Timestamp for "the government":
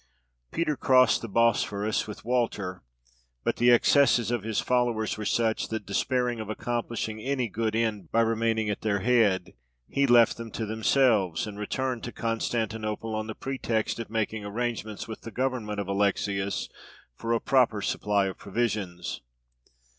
15.21-15.79